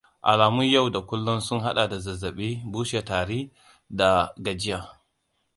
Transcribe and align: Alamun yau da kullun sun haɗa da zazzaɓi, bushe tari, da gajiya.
Alamun 0.31 0.63
yau 0.63 0.89
da 0.93 0.99
kullun 1.05 1.39
sun 1.39 1.59
haɗa 1.63 1.83
da 1.89 1.97
zazzaɓi, 2.05 2.47
bushe 2.71 2.99
tari, 3.07 3.39
da 3.97 4.09
gajiya. 4.43 4.79